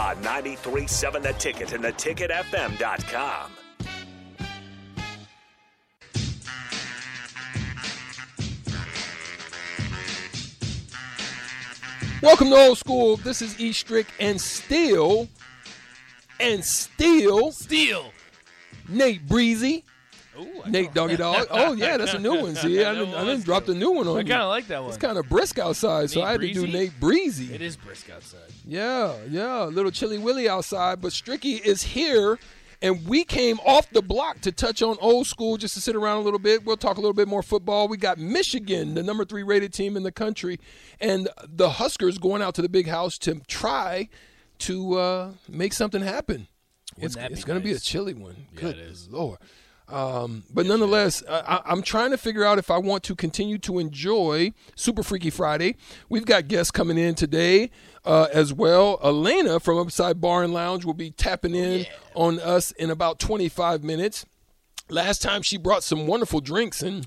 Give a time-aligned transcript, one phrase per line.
[0.00, 3.50] On 93.7 The Ticket and theticketfm.com.
[12.22, 13.18] Welcome to Old School.
[13.18, 15.28] This is E Strick and still,
[16.40, 18.10] and still, Steal.
[18.88, 19.84] Nate Breezy.
[20.38, 21.46] Ooh, Nate Doggy Dog.
[21.50, 22.54] Oh, yeah, that's a new one.
[22.56, 24.20] See, I didn't, I didn't drop the new one on you.
[24.20, 24.88] I kind of like that one.
[24.90, 27.52] It's kind of brisk outside, so I had to do Nate Breezy.
[27.52, 28.50] It is brisk outside.
[28.64, 32.38] Yeah, yeah, a little chilly willy outside, but Stricky is here,
[32.80, 36.18] and we came off the block to touch on old school just to sit around
[36.18, 36.64] a little bit.
[36.64, 37.88] We'll talk a little bit more football.
[37.88, 40.60] We got Michigan, the number three rated team in the country,
[41.00, 44.08] and the Huskers going out to the big house to try
[44.60, 46.46] to uh, make something happen.
[46.98, 48.36] it's that be it's going to be a chilly one.
[48.54, 49.08] Yeah, Good it is.
[49.10, 49.38] Lord.
[49.90, 53.58] Um, but nonetheless, I, I- I'm trying to figure out if I want to continue
[53.58, 55.76] to enjoy Super Freaky Friday.
[56.08, 57.70] We've got guests coming in today
[58.04, 58.98] uh, as well.
[59.02, 63.82] Elena from Upside Bar and Lounge will be tapping in on us in about 25
[63.84, 64.24] minutes.
[64.88, 67.06] Last time she brought some wonderful drinks and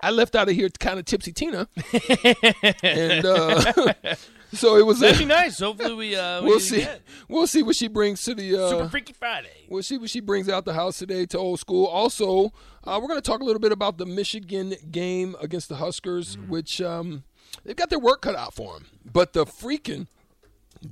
[0.00, 1.68] I left out of here kind of tipsy Tina,
[2.82, 3.94] and uh,
[4.56, 5.00] so it was.
[5.00, 5.58] That'd be nice.
[5.58, 6.82] Hopefully we uh we we'll see.
[6.82, 7.00] again.
[7.28, 9.66] We'll see what she brings to the uh, Super Freaky Friday.
[9.68, 11.86] We'll see what she brings out the house today to old school.
[11.86, 12.52] Also,
[12.84, 16.36] uh, we're going to talk a little bit about the Michigan game against the Huskers,
[16.48, 17.24] which um,
[17.64, 18.86] they've got their work cut out for them.
[19.04, 20.06] But the freaking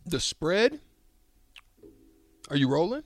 [0.07, 0.81] the spread.
[2.51, 3.03] Are you rolling?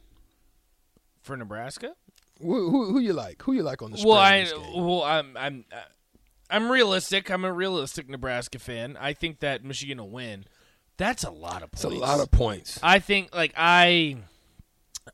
[1.22, 1.94] For Nebraska?
[2.40, 3.42] Who, who, who you like?
[3.42, 4.08] Who you like on the spread?
[4.08, 5.76] Well, I well I'm I'm uh,
[6.50, 7.30] I'm realistic.
[7.30, 8.96] I'm a realistic Nebraska fan.
[9.00, 10.44] I think that Michigan will win.
[10.96, 11.96] That's a lot of it's points.
[11.96, 14.16] a lot of points, I think like I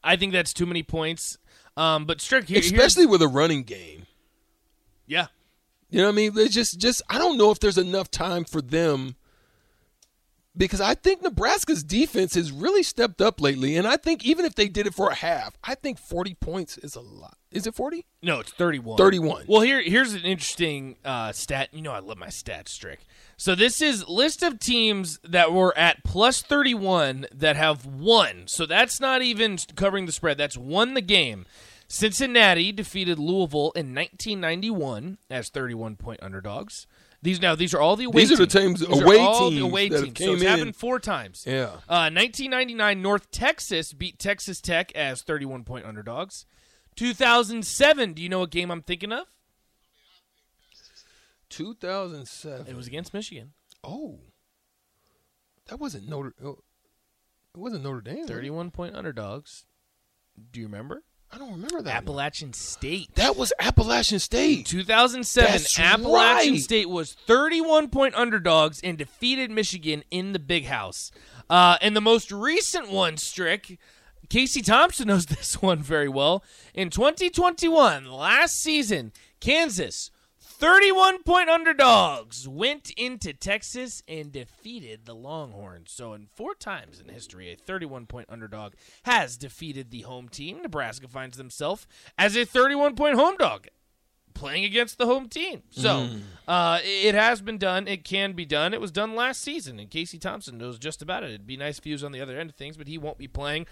[0.02, 1.36] I think that's too many points.
[1.76, 4.06] Um but Strick here, especially with a running game.
[5.06, 5.26] yeah.
[5.90, 6.32] You know what I mean?
[6.36, 9.14] It's just, just I don't know if there's enough time for them
[10.56, 14.54] because I think Nebraska's defense has really stepped up lately, and I think even if
[14.54, 17.36] they did it for a half, I think 40 points is a lot.
[17.50, 18.04] Is it 40?
[18.22, 18.96] No, it's 31.
[18.96, 19.44] 31.
[19.46, 21.68] Well, here here's an interesting uh, stat.
[21.72, 23.06] You know, I love my stats, trick.
[23.36, 28.44] So this is list of teams that were at plus 31 that have won.
[28.46, 30.38] So that's not even covering the spread.
[30.38, 31.46] That's won the game.
[31.86, 36.86] Cincinnati defeated Louisville in 1991 as 31 point underdogs.
[37.24, 38.80] These now these are all the away These are the teams.
[38.80, 39.16] teams- These are away
[39.50, 40.18] teams away that teams.
[40.18, 40.48] So came it's in.
[40.48, 41.44] happened four times.
[41.46, 41.64] Yeah.
[41.88, 46.44] Uh, 1999, North Texas beat Texas Tech as 31 point underdogs.
[46.96, 49.26] 2007, do you know what game I'm thinking of?
[51.48, 52.66] 2007.
[52.66, 53.52] It was against Michigan.
[53.82, 54.20] oh,
[55.68, 56.34] that wasn't Notre.
[56.44, 56.58] oh,
[57.54, 58.26] It wasn't Notre Dame.
[58.26, 59.64] 31 point underdogs.
[60.52, 61.02] Do you remember?
[61.34, 61.90] I don't remember that.
[61.90, 61.96] one.
[61.96, 63.14] Appalachian State.
[63.16, 64.66] That was Appalachian State.
[64.66, 66.62] 2007, That's Appalachian right.
[66.62, 71.10] State was 31 point underdogs and defeated Michigan in the big house.
[71.50, 73.78] Uh, and the most recent one, Strick,
[74.28, 76.44] Casey Thompson knows this one very well.
[76.72, 80.10] In 2021, last season, Kansas,
[80.64, 85.92] 31 point underdogs, went into Texas and defeated the Longhorns.
[85.92, 90.62] So, in four times in history, a 31 point underdog has defeated the home team.
[90.62, 91.86] Nebraska finds themselves
[92.16, 93.66] as a 31 point home dog
[94.32, 95.64] playing against the home team.
[95.70, 96.08] So
[96.48, 97.86] uh, it has been done.
[97.86, 98.72] It can be done.
[98.72, 101.28] It was done last season, and Casey Thompson knows just about it.
[101.28, 103.18] It'd be nice if he was on the other end of things, but he won't
[103.18, 103.66] be playing.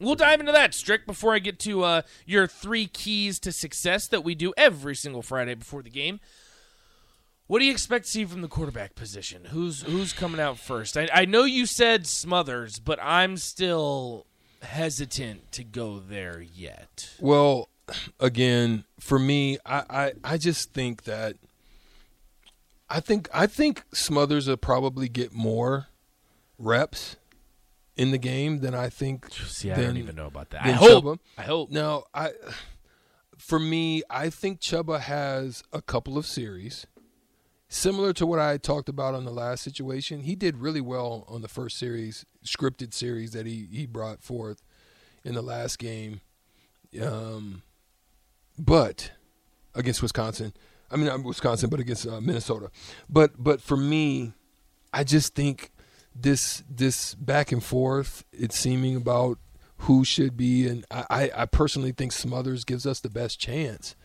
[0.00, 4.06] We'll dive into that, Strick, before I get to uh, your three keys to success
[4.08, 6.20] that we do every single Friday before the game.
[7.46, 9.46] What do you expect to see from the quarterback position?
[9.46, 10.96] Who's who's coming out first?
[10.96, 14.24] I, I know you said Smothers, but I'm still
[14.62, 17.10] hesitant to go there yet.
[17.18, 17.68] Well,
[18.20, 21.36] again, for me, I, I, I just think that
[22.88, 25.88] I think I think Smothers will probably get more
[26.58, 27.16] reps
[27.96, 29.32] in the game than I think.
[29.32, 30.64] See, I than, don't even know about that.
[30.64, 31.04] I hope.
[31.04, 31.18] Chuba.
[31.38, 31.70] I hope.
[31.70, 32.32] Now, I
[33.40, 36.86] for me, I think Chuba has a couple of series.
[37.68, 41.40] Similar to what I talked about on the last situation, he did really well on
[41.40, 44.62] the first series, scripted series that he, he brought forth
[45.24, 46.20] in the last game.
[47.00, 47.62] Um,
[48.58, 49.12] but
[49.74, 50.52] against Wisconsin,
[50.90, 52.70] I mean not Wisconsin, but against uh, Minnesota.
[53.08, 54.34] But but for me,
[54.92, 55.70] I just think
[56.14, 59.38] this this back and forth it's seeming about
[59.80, 63.96] who should be, and I, I personally think Smothers gives us the best chance.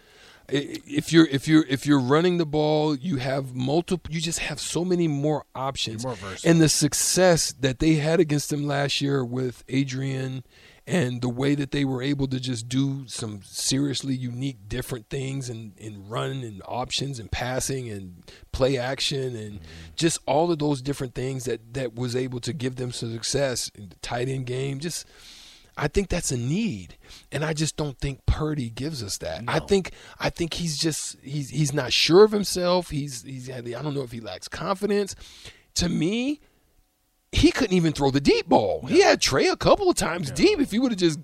[0.47, 4.13] If you're if you're if you're running the ball, you have multiple.
[4.13, 6.15] You just have so many more options, more
[6.45, 10.43] and the success that they had against them last year with Adrian
[10.87, 15.49] and the way that they were able to just do some seriously unique different things
[15.49, 19.95] and, and run and options and passing and play action and mm-hmm.
[19.95, 23.71] just all of those different things that that was able to give them some success
[23.75, 25.05] in the tight end game just
[25.77, 26.95] I think that's a need,
[27.33, 29.43] and I just don't think Purdy gives us that.
[29.45, 32.91] I think I think he's just he's he's not sure of himself.
[32.91, 35.17] He's he's I don't know if he lacks confidence.
[35.75, 36.39] To me,
[37.31, 38.85] he couldn't even throw the deep ball.
[38.87, 40.59] He had Trey a couple of times deep.
[40.59, 41.19] If he would have just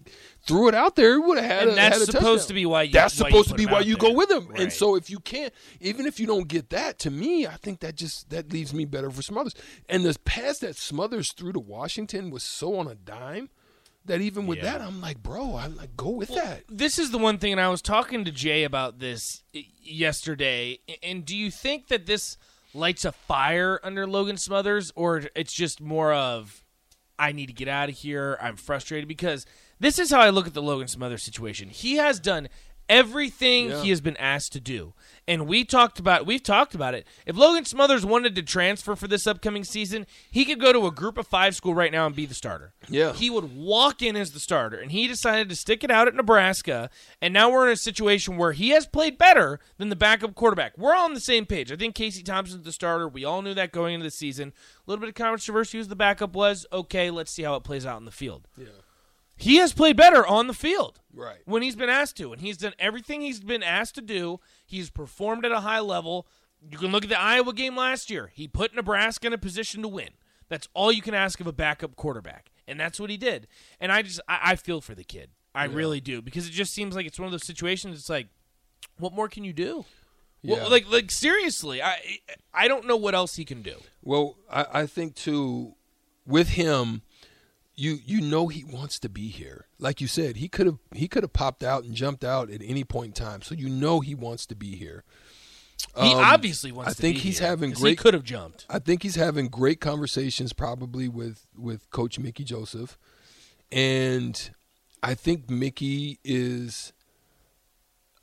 [0.45, 1.61] threw it out there, he would have had.
[1.63, 2.47] And a, that's had a supposed touchdown.
[2.47, 4.49] to be why you- That's why supposed to be why you go with him.
[4.55, 7.79] And so if you can't, even if you don't get that, to me, I think
[7.79, 9.53] that just that leaves me better for Smothers.
[9.87, 13.49] And the pass that Smothers threw to Washington was so on a dime
[14.05, 16.63] that even with that, I'm like, bro, I'm like, go with that.
[16.67, 20.79] this is the one thing, and I was talking to Jay about this yesterday.
[21.03, 22.37] And do you think that this
[22.73, 26.63] lights a fire under Logan Smothers, or it's just more of
[27.19, 28.37] I need to get out of here.
[28.41, 29.45] I'm frustrated because
[29.79, 31.69] this is how I look at the Logan Smothers situation.
[31.69, 32.47] He has done
[32.89, 33.81] everything Yeah.
[33.83, 34.93] he has been asked to do.
[35.27, 37.05] And we talked about we've talked about it.
[37.25, 40.91] If Logan Smothers wanted to transfer for this upcoming season, he could go to a
[40.91, 42.73] group of 5 school right now and be the starter.
[42.89, 43.13] Yeah.
[43.13, 46.15] He would walk in as the starter and he decided to stick it out at
[46.15, 46.89] Nebraska
[47.21, 50.77] and now we're in a situation where he has played better than the backup quarterback.
[50.77, 51.71] We're all on the same page.
[51.71, 53.07] I think Casey Thompson's the starter.
[53.07, 54.49] We all knew that going into the season.
[54.49, 56.65] A little bit of controversy who the backup was.
[56.73, 58.47] Okay, let's see how it plays out in the field.
[58.57, 58.65] Yeah.
[59.41, 61.39] He has played better on the field Right.
[61.45, 64.39] when he's been asked to, and he's done everything he's been asked to do.
[64.65, 66.27] He's performed at a high level.
[66.69, 68.31] You can look at the Iowa game last year.
[68.33, 70.09] He put Nebraska in a position to win.
[70.47, 73.47] That's all you can ask of a backup quarterback, and that's what he did.
[73.79, 75.31] And I just, I, I feel for the kid.
[75.55, 77.97] I really do because it just seems like it's one of those situations.
[77.99, 78.27] It's like,
[78.99, 79.85] what more can you do?
[80.43, 80.55] Yeah.
[80.57, 81.97] Well, like, like seriously, I,
[82.53, 83.75] I don't know what else he can do.
[84.01, 85.75] Well, I, I think too,
[86.25, 87.01] with him,
[87.81, 89.65] you you know he wants to be here.
[89.79, 92.61] Like you said, he could have he could have popped out and jumped out at
[92.63, 93.41] any point in time.
[93.41, 95.03] So you know he wants to be here.
[95.97, 96.91] He Um, obviously wants.
[96.91, 98.65] I to think be he's here, having great- He could have jumped.
[98.69, 102.97] I think he's having great conversations probably with with Coach Mickey Joseph,
[103.71, 104.51] and
[105.01, 106.93] I think Mickey is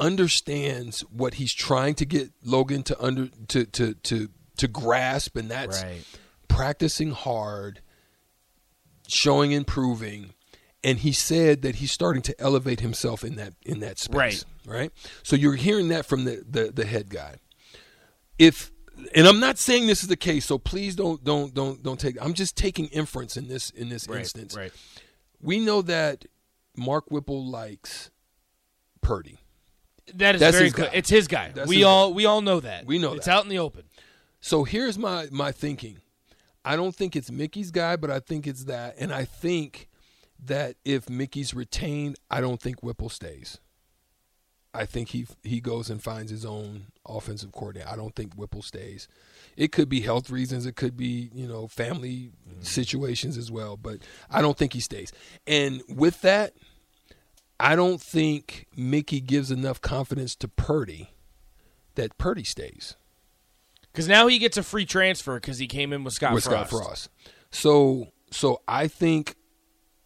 [0.01, 5.51] understands what he's trying to get Logan to under to to to to grasp, and
[5.51, 6.05] that's Right.
[6.49, 7.81] practicing hard,
[9.09, 10.35] showing improving,
[10.85, 14.45] and he said that he's starting to elevate himself in that in that space.
[14.67, 14.79] Right.
[14.81, 14.93] Right.
[15.23, 17.37] So you're hearing that from the the, the head guy.
[18.39, 18.71] If
[19.15, 22.17] and I'm not saying this is the case, so please don't don't don't don't take.
[22.21, 24.57] I'm just taking inference in this in this instance.
[24.57, 24.73] Right.
[25.41, 26.27] We know that
[26.77, 28.11] Mark Whipple likes
[29.01, 29.39] Purdy.
[30.15, 30.91] That is That's very good.
[30.93, 31.53] It's his guy.
[31.55, 32.87] That's we his all we all know that.
[32.87, 33.37] We know it's that.
[33.37, 33.85] out in the open.
[34.41, 35.99] So here's my my thinking.
[36.69, 39.89] I don't think it's Mickey's guy, but I think it's that, and I think
[40.45, 43.57] that if Mickey's retained, I don't think Whipple stays.
[44.75, 47.89] I think he he goes and finds his own offensive coordinator.
[47.91, 49.09] I don't think Whipple stays.
[49.57, 50.67] It could be health reasons.
[50.67, 52.61] It could be you know family mm-hmm.
[52.61, 53.79] situations as well.
[53.79, 54.01] But
[54.31, 55.11] I don't think he stays.
[55.47, 56.53] And with that,
[57.59, 61.15] I don't think Mickey gives enough confidence to Purdy
[61.95, 62.95] that Purdy stays.
[63.93, 66.71] Because now he gets a free transfer because he came in with Scott with Frost.
[66.71, 67.11] Scott Frost.
[67.51, 69.37] So so I think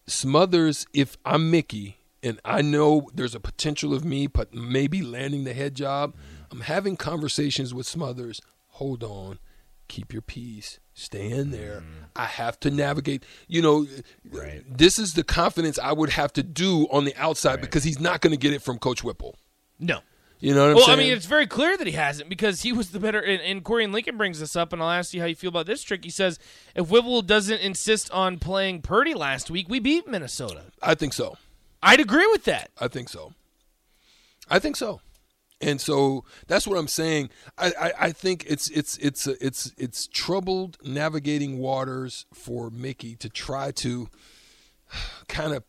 [0.06, 5.44] Smothers, if I'm Mickey and I know there's a potential of me, but maybe landing
[5.44, 6.14] the head job,
[6.50, 8.40] I'm having conversations with Smothers.
[8.76, 9.38] Hold on,
[9.88, 11.80] keep your peace, stay in there.
[11.80, 12.04] Mm-hmm.
[12.16, 13.24] I have to navigate.
[13.48, 13.86] You know,
[14.68, 18.20] this is the confidence I would have to do on the outside because he's not
[18.20, 19.36] going to get it from Coach Whipple.
[19.78, 20.00] No.
[20.42, 20.99] You know what I'm Well, saying?
[20.99, 23.20] I mean, it's very clear that he hasn't because he was the better.
[23.20, 25.50] And, and Corey and Lincoln brings this up, and I'll ask you how you feel
[25.50, 26.02] about this trick.
[26.02, 26.40] He says
[26.75, 30.64] if Whipple doesn't insist on playing Purdy last week, we beat Minnesota.
[30.82, 31.37] I think so.
[31.80, 32.70] I'd agree with that.
[32.80, 33.34] I think so.
[34.50, 35.00] I think so.
[35.61, 37.30] And so that's what I'm saying.
[37.56, 43.14] I, I, I think it's it's it's uh, it's it's troubled navigating waters for Mickey
[43.14, 44.08] to try to
[45.28, 45.62] kind of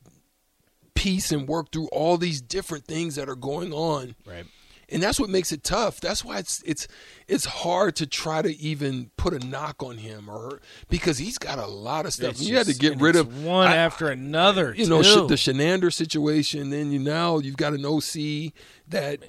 [0.96, 4.15] piece and work through all these different things that are going on.
[4.25, 4.46] Right.
[4.90, 6.00] And that's what makes it tough.
[6.02, 6.88] That's why it's it's
[7.28, 11.58] it's hard to try to even put a knock on him or because he's got
[11.60, 12.32] a lot of stuff.
[12.32, 14.74] It's you had to get rid of one I- after another.
[14.78, 15.28] you know too.
[15.28, 16.70] sh- the Chinander situation.
[16.70, 18.52] Then you now you've got an OC
[18.90, 19.20] that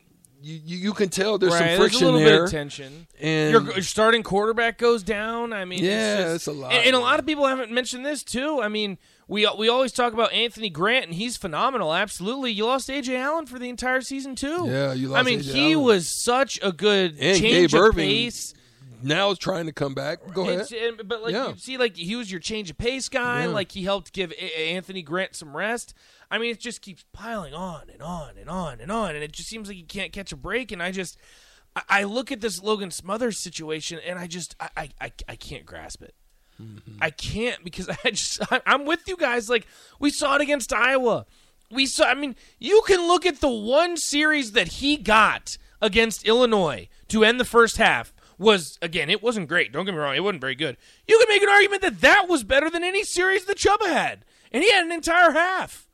[0.42, 2.38] you you, you can tell there's right, some there's friction a little there.
[2.40, 3.06] bit of tension.
[3.20, 5.52] And- your, your starting quarterback goes down.
[5.54, 7.70] I mean, Yeah, it's, just- it's a lot, And, and a lot of people haven't
[7.70, 8.61] mentioned this too.
[8.62, 11.95] I mean, We we always talk about Anthony Grant, and he's phenomenal.
[11.95, 14.66] Absolutely, you lost AJ Allen for the entire season too.
[14.69, 15.21] Yeah, you lost AJ.
[15.21, 15.52] I mean, A.J.
[15.52, 15.85] he Allen.
[15.85, 18.54] was such a good And change Gabe of Ervin pace.
[19.02, 20.33] Now is trying to come back.
[20.33, 20.66] Go ahead.
[20.73, 21.49] And- but like Yeah.
[21.50, 23.43] you see, like he was your change of pace guy.
[23.43, 23.49] Yeah.
[23.49, 25.93] Like he helped give A- Anthony Grant some rest.
[26.31, 29.33] I mean, it just keeps piling on and on and on and on, and it
[29.33, 30.73] just seems like he can't catch a break.
[30.73, 31.19] And I just,
[31.76, 35.66] I, I look at this Logan Smothers situation, and I just, I, I, I can't
[35.66, 36.14] grasp it.
[36.62, 36.99] Mm-hmm.
[37.00, 39.49] I can't because I just, I'm with you guys.
[39.49, 39.66] Like
[39.99, 41.26] we saw it against Iowa.
[41.70, 42.04] We saw.
[42.06, 47.25] I mean, you can look at the one series that he got against Illinois to
[47.25, 50.40] end the first half was again it wasn't great don't get me wrong it wasn't
[50.40, 53.56] very good you can make an argument that that was better than any series that
[53.58, 55.88] Chuba had and he had an entire half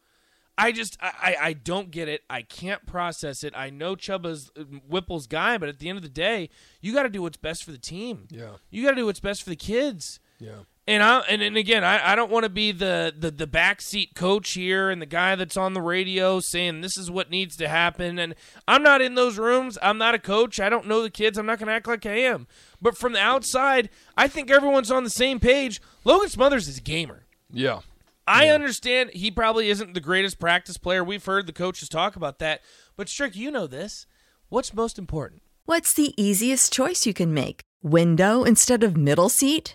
[0.56, 4.50] I just I, I I don't get it I can't process it I know Chuba's
[4.58, 6.48] uh, Whipple's guy but at the end of the day
[6.80, 8.52] you got to do what's best for the team Yeah.
[8.70, 10.60] you got to do what's best for the kids Yeah.
[10.88, 14.14] and I and, and again, I, I don't want to be the, the the backseat
[14.14, 17.68] coach here and the guy that's on the radio saying this is what needs to
[17.68, 18.18] happen.
[18.18, 18.34] And
[18.66, 19.76] I'm not in those rooms.
[19.82, 20.58] I'm not a coach.
[20.58, 21.36] I don't know the kids.
[21.36, 22.46] I'm not going to act like I am.
[22.80, 25.80] But from the outside, I think everyone's on the same page.
[26.04, 27.26] Logan Smothers is a gamer.
[27.52, 27.80] Yeah.
[28.26, 31.02] I understand he probably isn't the greatest practice player.
[31.02, 32.60] We've heard the coaches talk about that.
[32.96, 34.06] But Strick, you know this.
[34.48, 35.42] What's most important?
[35.64, 37.62] What's the easiest choice you can make?
[37.82, 39.74] Window instead of middle seat?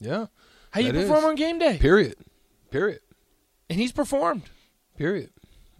[0.00, 0.26] Yeah.
[0.70, 1.24] How you perform is.
[1.24, 1.78] on game day.
[1.78, 2.16] Period.
[2.70, 3.00] Period.
[3.70, 4.42] And he's performed.
[4.96, 5.30] Period.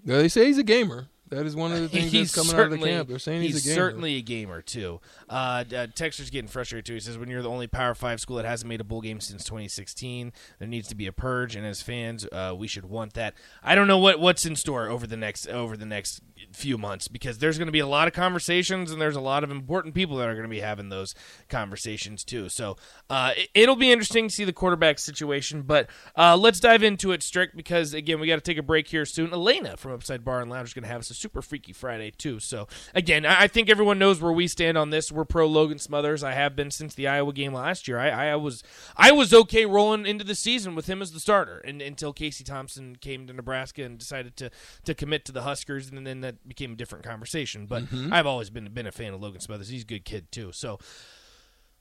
[0.05, 1.09] Now, they say he's a gamer.
[1.29, 3.09] That is one of the things he's that's coming out of the camp.
[3.09, 3.75] They're saying he's, a gamer.
[3.75, 5.01] certainly a gamer too.
[5.29, 6.95] Uh, uh, Texter's getting frustrated too.
[6.95, 9.21] He says, "When you're the only Power Five school that hasn't made a bowl game
[9.21, 13.15] since 2016, there needs to be a purge, and as fans, uh, we should want
[13.15, 16.21] that." I don't know what what's in store over the next over the next
[16.53, 19.45] few months because there's going to be a lot of conversations, and there's a lot
[19.45, 21.15] of important people that are going to be having those
[21.49, 22.49] conversations too.
[22.49, 22.77] So
[23.11, 25.63] uh, it, it'll be interesting to see the quarterback situation.
[25.63, 28.89] But uh, let's dive into it, Strick, because again, we got to take a break
[28.89, 29.33] here soon.
[29.33, 32.11] Elena from Upside Bar and Lounge is going to have us a super freaky Friday
[32.11, 32.41] too.
[32.41, 35.13] So again, I, I think everyone knows where we stand on this.
[35.13, 36.23] We're pro Logan Smothers.
[36.23, 37.99] I have been since the Iowa game last year.
[37.99, 38.63] I, I was
[38.97, 42.45] I was okay rolling into the season with him as the starter, and until Casey
[42.45, 44.51] Thompson came to Nebraska and decided to
[44.85, 47.67] to commit to the Huskers, and then that became a different conversation.
[47.67, 48.13] But mm-hmm.
[48.13, 49.69] I've always been been a fan of Logan Smothers.
[49.69, 50.53] He's a good kid too.
[50.53, 50.79] So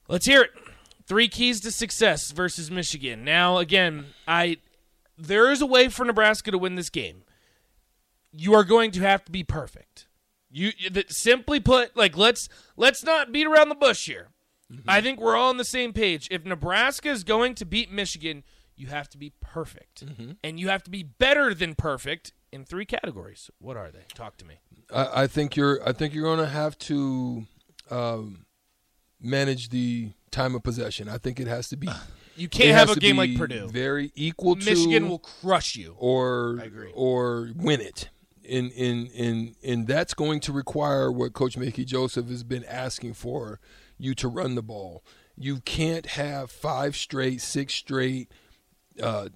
[0.08, 0.52] let's hear it.
[1.08, 3.24] Three keys to success versus Michigan.
[3.24, 4.58] Now, again, I
[5.18, 7.24] there is a way for Nebraska to win this game.
[8.32, 10.08] You are going to have to be perfect.
[10.50, 14.30] You that simply put, like let's let's not beat around the bush here.
[14.72, 14.90] Mm-hmm.
[14.90, 16.28] I think we're all on the same page.
[16.32, 18.44] If Nebraska is going to beat Michigan,
[18.76, 20.32] you have to be perfect, mm-hmm.
[20.44, 23.52] and you have to be better than perfect in three categories.
[23.60, 24.06] What are they?
[24.16, 24.56] Talk to me.
[24.92, 25.88] I, I think you're.
[25.88, 27.46] I think you're going to have to
[27.92, 28.46] um,
[29.22, 31.08] manage the time of possession.
[31.10, 31.88] I think it has to be.
[32.38, 33.70] You can't have a game like Purdue.
[33.70, 35.96] Very equal to Michigan will crush you.
[35.98, 36.92] or I agree.
[36.94, 38.10] or win it.
[38.44, 43.14] And in in and that's going to require what Coach Mickey Joseph has been asking
[43.14, 43.62] for
[43.98, 45.02] you to run the ball.
[45.38, 48.30] You can't have five straight, six straight,
[49.02, 49.30] uh,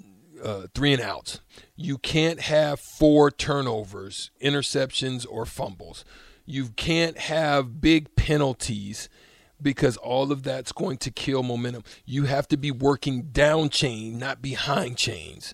[0.43, 1.41] uh, three and outs.
[1.75, 6.05] You can't have four turnovers, interceptions, or fumbles.
[6.45, 9.09] You can't have big penalties
[9.61, 11.83] because all of that's going to kill momentum.
[12.05, 15.53] You have to be working down chain, not behind chains.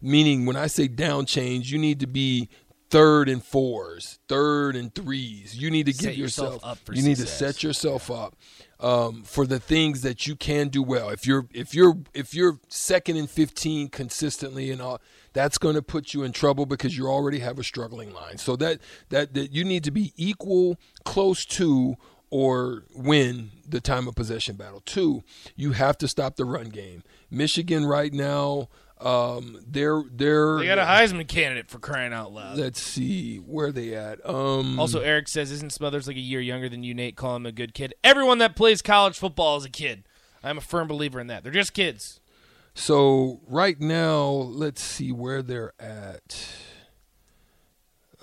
[0.00, 2.48] Meaning, when I say down chains, you need to be
[2.94, 5.56] third and fours, third and threes.
[5.56, 8.36] You need to Set give yourself yourself up for You need to set yourself up
[8.78, 11.08] um, for the things that you can do well.
[11.08, 15.00] If you're if you're if you're second and fifteen consistently and all,
[15.32, 18.38] that's going to put you in trouble because you already have a struggling line.
[18.38, 21.96] So that that that you need to be equal, close to,
[22.30, 24.82] or win the time of possession battle.
[24.86, 25.24] Two,
[25.56, 27.02] you have to stop the run game.
[27.28, 28.68] Michigan right now
[29.00, 32.56] Um, they're they're They got a Heisman candidate for crying out loud.
[32.56, 34.24] Let's see where they at.
[34.28, 37.16] Um, Also, Eric says, "Isn't Smothers like a year younger than you, Nate?
[37.16, 37.92] Call him a good kid.
[38.04, 40.04] Everyone that plays college football is a kid.
[40.42, 41.42] I'm a firm believer in that.
[41.42, 42.20] They're just kids.
[42.74, 46.46] So right now, let's see where they're at.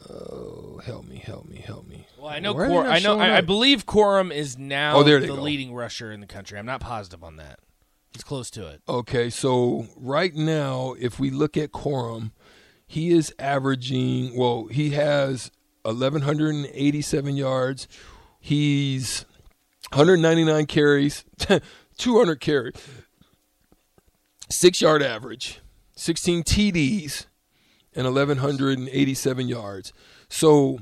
[0.09, 2.07] Oh, help me, help me, help me.
[2.17, 2.53] Well, I know.
[2.53, 3.19] Cor- I know.
[3.19, 5.33] I, I believe Corum is now Oh, there the go.
[5.35, 6.57] leading rusher in the country.
[6.57, 7.59] I'm not positive on that.
[8.13, 8.81] He's close to it.
[8.89, 12.31] Okay, so right now, if we look at Corum,
[12.85, 14.35] he is averaging.
[14.37, 15.49] Well, he has
[15.83, 17.87] 1,187 yards.
[18.39, 19.25] He's
[19.93, 21.23] 199 carries,
[21.97, 22.73] 200 carries,
[24.49, 25.59] six yard average,
[25.95, 27.27] 16 TDs,
[27.93, 29.93] and 1,187 yards.
[30.29, 30.79] So,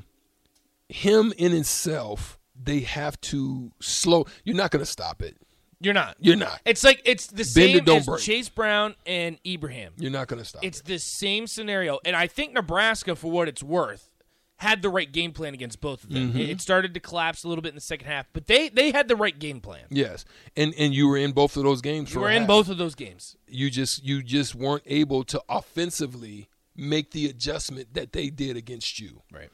[0.87, 4.25] him in himself, they have to slow.
[4.43, 5.37] You're not going to stop it.
[5.81, 6.17] You're not.
[6.19, 6.59] You're not.
[6.65, 8.21] It's like it's the Bend same as break.
[8.21, 9.93] Chase Brown and Ibrahim.
[9.97, 10.63] You're not going to stop.
[10.63, 10.85] It's it.
[10.85, 14.09] the same scenario, and I think Nebraska, for what it's worth,
[14.57, 16.29] had the right game plan against both of them.
[16.33, 16.39] Mm-hmm.
[16.39, 19.07] It- started to collapse a little bit in the second half, but they they had
[19.07, 19.85] the right game plan.
[19.89, 20.25] Yes,
[20.57, 22.13] and and you were in both of those games.
[22.13, 22.47] You were in half.
[22.47, 23.37] both of those games.
[23.47, 28.99] You just you just weren't able to offensively make the adjustment that they did against
[28.99, 29.21] you.
[29.31, 29.49] Right.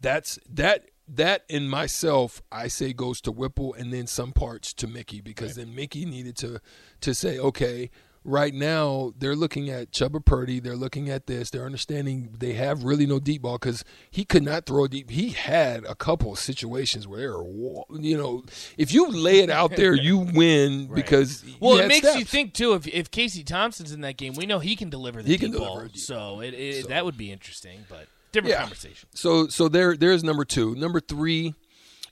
[0.00, 4.86] That's that that in myself I say goes to Whipple and then some parts to
[4.86, 6.60] Mickey because then Mickey needed to
[7.00, 7.90] to say okay.
[8.24, 10.60] Right now, they're looking at Chuba Purdy.
[10.60, 11.50] They're looking at this.
[11.50, 15.10] They're understanding they have really no deep ball because he could not throw a deep.
[15.10, 18.44] He had a couple of situations where there were, you know,
[18.78, 22.54] if you lay it out there, you win because Well, it had makes you think
[22.54, 22.74] too.
[22.74, 25.50] If if Casey Thompson's in that game, we know he can deliver the He deep
[25.50, 25.70] can ball.
[25.70, 29.08] deliver a deep so it, it that would be interesting, but different conversation.
[29.14, 30.74] So so there there's number two.
[30.74, 31.54] Number three,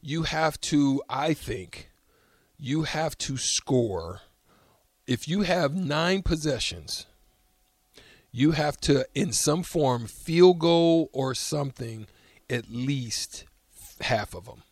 [0.03, 1.91] you have to, I think,
[2.59, 4.21] you have to score.
[5.07, 7.07] If you have nine possessions,
[8.33, 12.07] you have to, in some form, field goal or something,
[12.49, 13.45] at least
[14.03, 14.63] half of them.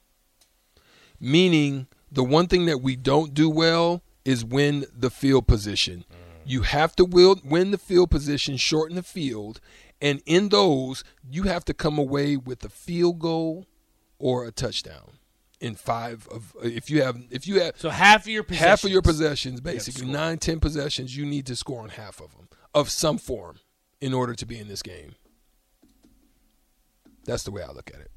[1.20, 6.04] Meaning, the one thing that we don't do well is win the field position.
[6.10, 6.14] Mm.
[6.44, 9.60] You have to win the field position, shorten the field,
[10.00, 13.66] and in those, you have to come away with a field goal
[14.18, 15.12] or a touchdown.
[15.60, 18.84] In five of, if you have, if you have So half of your possessions, half
[18.84, 20.12] of your possessions, basically score.
[20.12, 23.58] nine, ten possessions, you need to score on half of them of some form
[24.00, 25.16] in order to be in this game.
[27.24, 28.12] That's the way I look at it.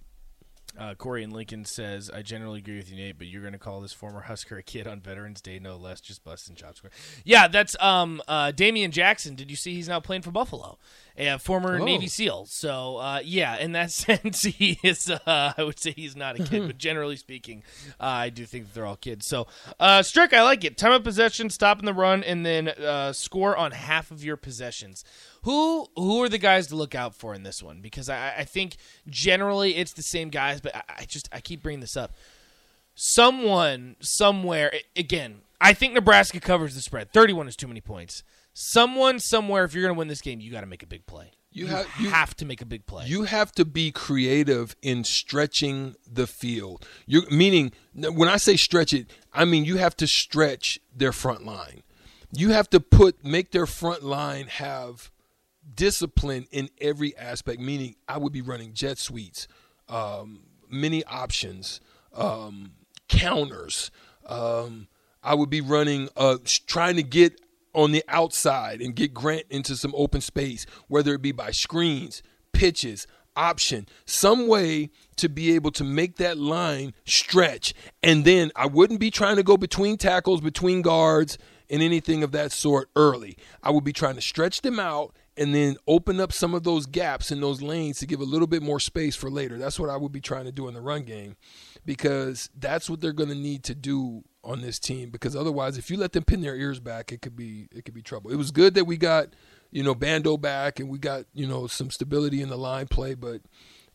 [0.78, 3.60] Uh, Corey and Lincoln says, "I generally agree with you, Nate, but you're going to
[3.60, 6.82] call this former Husker a kid on Veterans Day, no less, just busting chops."
[7.24, 9.36] Yeah, that's um uh Damian Jackson.
[9.36, 10.78] Did you see he's now playing for Buffalo,
[11.18, 11.84] a former Oh.
[11.84, 12.46] Navy SEAL?
[12.46, 15.10] So uh, yeah, in that sense, he is.
[15.10, 17.64] Uh, I would say he's not a kid, but generally speaking,
[18.00, 19.26] uh, I do think that they're all kids.
[19.28, 19.48] So
[19.80, 20.78] uh, Strick, I like it.
[20.78, 24.38] Time of possession, stop in the run, and then uh, score on half of your
[24.38, 25.04] possessions.
[25.44, 27.82] Who who are the guys to look out for in this one?
[27.82, 28.76] Because I, I think
[29.08, 32.14] generally it's the same guys, but I, I just I keep bringing this up.
[32.96, 35.42] Someone somewhere again.
[35.60, 37.12] I think Nebraska covers the spread.
[37.14, 38.24] Thirty-one is too many points.
[38.54, 41.06] Someone somewhere, if you're going to win this game, you got to make a big
[41.06, 41.32] play.
[41.54, 43.06] You You, have- you- have to make a big play.
[43.06, 46.86] You have to be creative in stretching the field.
[47.08, 51.46] You meaning when I say stretch it, I mean you have to stretch their front
[51.46, 51.84] line.
[52.34, 55.10] You have to put make their front line have
[55.76, 57.60] discipline in every aspect.
[57.60, 59.48] Meaning, I would be running jet suites,
[59.90, 61.82] um, many options,
[62.14, 62.72] um,
[63.08, 63.92] counters.
[64.26, 64.88] Um,
[65.24, 67.40] I would be running, uh, trying to get
[67.74, 72.22] on the outside and get Grant into some open space, whether it be by screens,
[72.54, 77.74] pitches, option, some way to be able to make that line stretch.
[78.04, 81.38] And then I wouldn't be trying to go between tackles, between guards,
[81.70, 83.38] and anything of that sort early.
[83.64, 86.86] I would be trying to stretch them out and then open up some of those
[86.86, 89.58] gaps in those lanes to give a little bit more space for later.
[89.58, 91.36] That's what I would be trying to do in the run game
[91.84, 95.90] because that's what they're going to need to do on this team because otherwise if
[95.90, 98.30] you let them pin their ears back it could be it could be trouble.
[98.30, 99.30] It was good that we got,
[99.72, 103.16] you know, Bando back and we got, you know, some stability in the line play,
[103.16, 103.42] but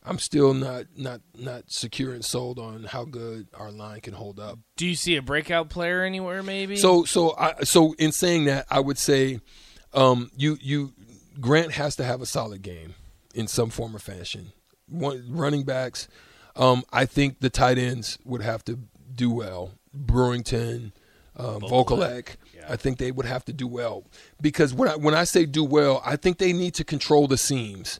[0.03, 4.37] I'm still not not not secure and sold on how good our line can hold
[4.37, 4.59] up.
[4.75, 6.43] Do you see a breakout player anywhere?
[6.43, 6.75] Maybe.
[6.75, 9.39] So so I so in saying that, I would say
[9.93, 10.93] um, you you
[11.39, 12.95] Grant has to have a solid game
[13.33, 14.51] in some form or fashion.
[14.89, 16.07] One, running backs,
[16.55, 18.79] um, I think the tight ends would have to
[19.13, 19.71] do well.
[19.95, 20.91] Brewington,
[21.35, 22.35] um, Vokolek,
[22.67, 24.05] I think they would have to do well
[24.41, 27.37] because when I when I say do well, I think they need to control the
[27.37, 27.99] seams.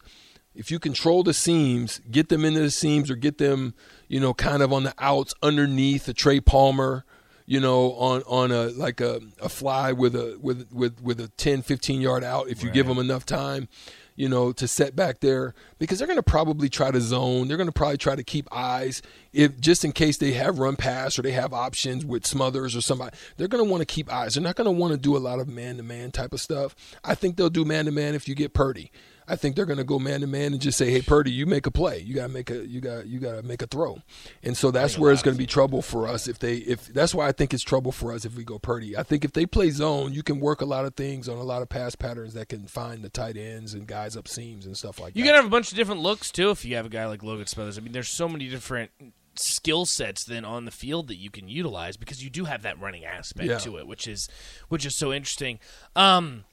[0.55, 3.75] If you control the seams, get them into the seams or get them,
[4.07, 7.05] you know, kind of on the outs underneath a Trey Palmer,
[7.47, 11.29] you know, on on a like a, a fly with a with with with a
[11.29, 13.69] 10, 15 yard out if you give them enough time,
[14.17, 17.47] you know, to set back there because they're going to probably try to zone.
[17.47, 20.75] They're going to probably try to keep eyes if just in case they have run
[20.75, 23.15] pass or they have options with Smothers or somebody.
[23.37, 24.33] They're going to want to keep eyes.
[24.33, 26.41] They're not going to want to do a lot of man to man type of
[26.41, 26.75] stuff.
[27.01, 28.91] I think they'll do man to man if you get Purdy.
[29.27, 31.45] I think they're going to go man to man and just say, "Hey, Purdy, you
[31.45, 31.99] make a play.
[31.99, 33.99] You got to make a you got you got to make a throw."
[34.43, 37.13] And so that's where it's going to be trouble for us if they if that's
[37.13, 38.95] why I think it's trouble for us if we go Purdy.
[38.97, 41.43] I think if they play zone, you can work a lot of things on a
[41.43, 44.77] lot of pass patterns that can find the tight ends and guys up seams and
[44.77, 45.27] stuff like You that.
[45.29, 47.47] can have a bunch of different looks too if you have a guy like Logan
[47.47, 47.77] Smothers.
[47.77, 48.91] I mean, there's so many different
[49.39, 52.79] skill sets then on the field that you can utilize because you do have that
[52.79, 53.57] running aspect Yeah.
[53.59, 54.27] to it, which is
[54.69, 55.59] which is so interesting.
[55.95, 56.45] Um,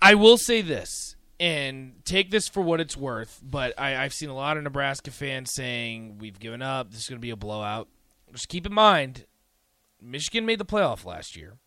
[0.00, 4.28] I will say this and take this for what it's worth, but I, I've seen
[4.28, 6.90] a lot of Nebraska fans saying we've given up.
[6.90, 7.88] This is going to be a blowout.
[8.32, 9.26] Just keep in mind,
[10.00, 11.58] Michigan made the playoff last year.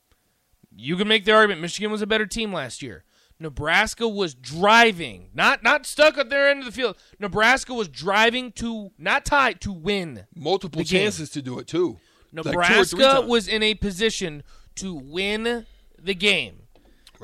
[0.76, 3.04] You can make the argument Michigan was a better team last year.
[3.40, 6.96] Nebraska was driving, not not stuck at their end of the field.
[7.20, 10.26] Nebraska was driving to not tie to win.
[10.36, 11.06] multiple the game.
[11.06, 11.98] chances to do it too.
[12.32, 13.28] Like two or three Nebraska times.
[13.28, 14.44] was in a position
[14.76, 15.66] to win
[16.00, 16.62] the game.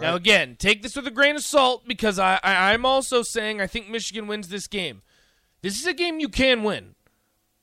[0.01, 3.61] Now again, take this with a grain of salt because I, I I'm also saying
[3.61, 5.01] I think Michigan wins this game.
[5.61, 6.95] This is a game you can win.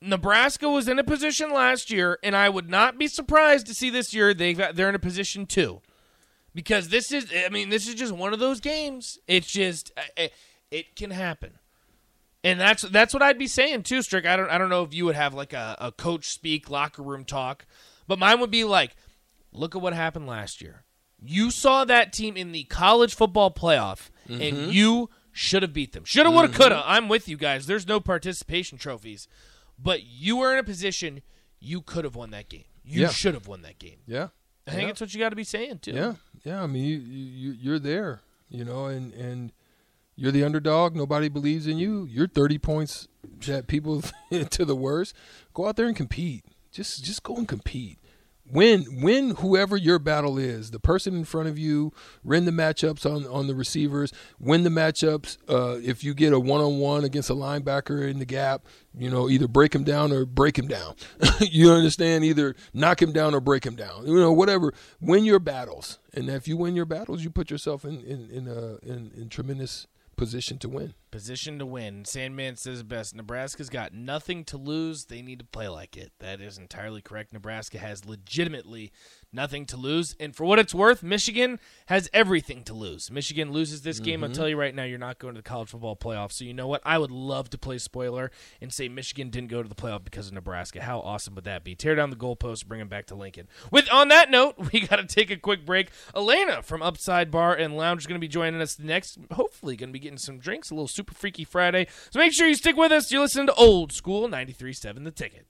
[0.00, 3.88] Nebraska was in a position last year, and I would not be surprised to see
[3.88, 5.80] this year they they're in a position too,
[6.54, 9.18] because this is I mean this is just one of those games.
[9.26, 10.34] It's just it,
[10.70, 11.58] it can happen,
[12.42, 14.26] and that's that's what I'd be saying too, Strick.
[14.26, 17.02] I don't I don't know if you would have like a, a coach speak locker
[17.02, 17.64] room talk,
[18.06, 18.96] but mine would be like,
[19.52, 20.83] look at what happened last year.
[21.26, 24.70] You saw that team in the college football playoff, and mm-hmm.
[24.70, 26.04] you should have beat them.
[26.04, 26.56] Shoulda, woulda, mm-hmm.
[26.56, 26.82] coulda.
[26.84, 27.66] I'm with you guys.
[27.66, 29.26] There's no participation trophies,
[29.78, 31.22] but you were in a position
[31.60, 32.64] you could have won that game.
[32.84, 33.08] You Yeah.
[33.08, 33.98] should have won that game.
[34.06, 34.28] Yeah.
[34.66, 34.86] I think Yeah.
[34.88, 35.92] that's what you got to be saying too.
[35.92, 36.62] Yeah, yeah.
[36.62, 39.52] I mean, you, you you're there, you know, and and
[40.16, 40.94] you're the underdog.
[40.94, 42.06] Nobody believes in you.
[42.10, 43.08] You're 30 points
[43.46, 44.02] that people
[44.50, 45.14] to the worst.
[45.52, 46.44] Go out there and compete.
[46.70, 47.98] Just just go and compete.
[48.46, 50.70] Win win whoever your battle is.
[50.70, 51.92] The person in front of you.
[52.22, 54.12] Win the matchups on on the receivers.
[54.38, 55.38] Win the matchups.
[55.48, 59.08] Uh, if you get a one on one against a linebacker in the gap, you
[59.08, 60.94] know either break him down or break him down.
[61.40, 62.24] you understand?
[62.24, 64.06] Either knock him down or break him down.
[64.06, 64.74] You know whatever.
[65.00, 68.46] Win your battles, and if you win your battles, you put yourself in in in
[68.46, 70.94] a in, in tremendous position to win.
[71.14, 72.04] Position to win.
[72.04, 73.14] Sandman says it best.
[73.14, 75.04] Nebraska's got nothing to lose.
[75.04, 76.10] They need to play like it.
[76.18, 77.32] That is entirely correct.
[77.32, 78.90] Nebraska has legitimately
[79.32, 80.16] nothing to lose.
[80.18, 83.12] And for what it's worth, Michigan has everything to lose.
[83.12, 84.24] Michigan loses this game.
[84.24, 84.36] I'll mm-hmm.
[84.36, 86.32] tell you right now, you're not going to the college football playoff.
[86.32, 86.82] So you know what?
[86.84, 90.28] I would love to play spoiler and say Michigan didn't go to the playoff because
[90.28, 90.82] of Nebraska.
[90.82, 91.76] How awesome would that be?
[91.76, 93.48] Tear down the goalposts, bring them back to Lincoln.
[93.70, 95.90] With on that note, we got to take a quick break.
[96.14, 99.18] Elena from Upside Bar and Lounge is going to be joining us next.
[99.32, 101.86] Hopefully, going to be getting some drinks, a little super freaky Friday.
[102.10, 103.12] So make sure you stick with us.
[103.12, 105.46] You're listening to Old School 93.7 The Ticket.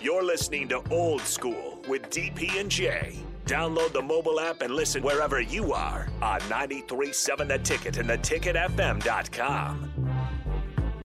[0.00, 3.18] You're listening to Old School with DP and J.
[3.46, 10.19] Download the mobile app and listen wherever you are on 937 The Ticket and theticketfm.com.